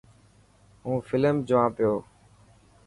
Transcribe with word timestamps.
هون 0.83 0.97
فلم 1.07 1.35
جوان 1.47 1.69
پيو. 1.75 1.93